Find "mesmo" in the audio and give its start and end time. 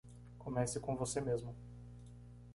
1.21-1.55